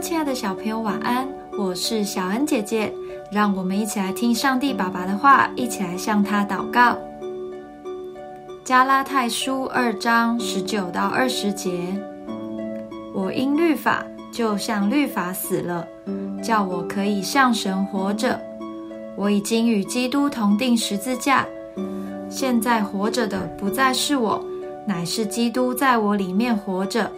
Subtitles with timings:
[0.00, 1.28] 亲爱的小朋友，晚安！
[1.58, 2.90] 我是小恩姐姐，
[3.30, 6.96] 让我们一起来听上帝爸爸的话，一起来向他祷告。
[8.64, 11.70] 加拉太书二章十九到二十节：
[13.12, 14.02] 我因律法
[14.32, 15.86] 就像律法死了，
[16.42, 18.40] 叫我可以向神活着。
[19.16, 21.46] 我已经与基督同定十字架，
[22.30, 24.42] 现在活着的不再是我，
[24.86, 27.10] 乃是基督在我里面活着，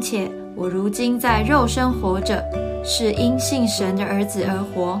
[0.00, 0.30] 且。
[0.56, 2.44] 我如今在肉身活着，
[2.84, 5.00] 是因信神的儿子而活。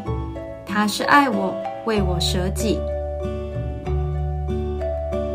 [0.64, 1.54] 他是爱我，
[1.84, 2.78] 为我舍己。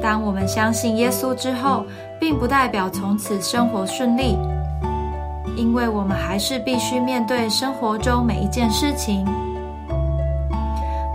[0.02, 1.86] 当我们相信耶稣之后，
[2.20, 4.38] 并不代表从此生活顺利，
[5.58, 9.26] 因为我们还是必须面对生活中每一件事情。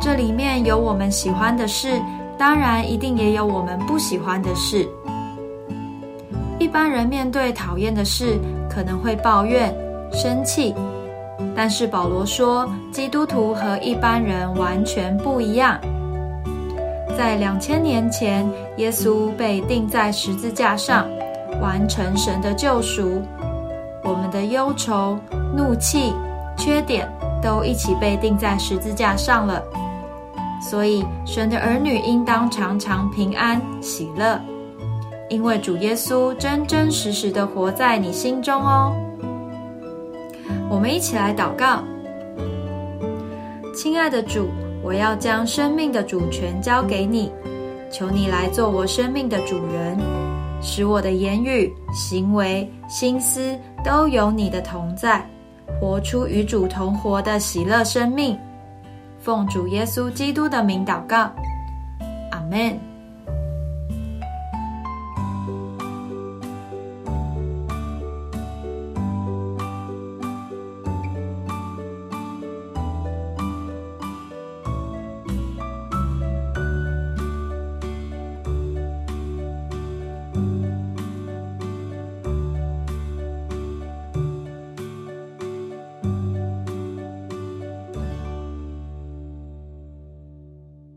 [0.01, 2.01] 这里面有我们喜欢的事，
[2.39, 4.89] 当然一定也有我们不喜欢的事。
[6.61, 8.39] 一般人面对讨厌的事，
[8.69, 9.75] 可能会抱怨、
[10.13, 10.75] 生气，
[11.57, 15.81] 但是保罗说，基督徒和一般人完全不一样。
[17.17, 21.09] 在两千年前，耶稣被钉在十字架上，
[21.63, 23.23] 完成神的救赎。
[24.05, 25.19] 我们的忧愁、
[25.57, 26.13] 怒气、
[26.59, 27.11] 缺点
[27.43, 29.63] 都一起被钉在十字架上了。
[30.61, 34.39] 所以，神的儿女应当常常平安喜乐。
[35.31, 38.93] 因为主耶稣真真实实的活在你心中哦。
[40.69, 41.85] 我们一起来祷告，
[43.75, 44.49] 亲爱的主，
[44.83, 47.31] 我要将生命的主权交给你，
[47.93, 49.97] 求你来做我生命的主人，
[50.61, 55.25] 使我的言语、行为、心思都有你的同在，
[55.81, 58.37] 活出与主同活的喜乐生命。
[59.21, 61.31] 奉主耶稣基督的名祷告，
[62.33, 62.90] 阿门。